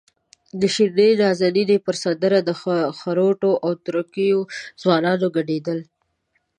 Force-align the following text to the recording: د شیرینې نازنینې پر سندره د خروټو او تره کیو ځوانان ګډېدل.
د 0.59 0.61
شیرینې 0.73 1.19
نازنینې 1.21 1.77
پر 1.85 1.95
سندره 2.03 2.39
د 2.43 2.49
خروټو 2.99 3.51
او 3.65 3.71
تره 3.85 4.03
کیو 4.13 4.39
ځوانان 4.81 5.19
ګډېدل. 5.35 5.79